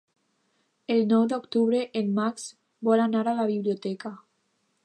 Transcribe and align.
El 0.93 1.03
nou 1.11 1.27
d'octubre 1.33 1.83
en 2.03 2.11
Max 2.17 2.49
vol 2.91 3.07
anar 3.07 3.25
a 3.29 3.37
la 3.43 3.49
biblioteca. 3.55 4.17